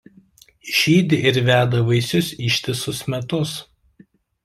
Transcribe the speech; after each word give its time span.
Žydi 0.77 1.19
ir 1.31 1.37
veda 1.51 1.83
vaisius 1.91 2.33
ištisus 2.51 3.07
metus. 3.15 3.57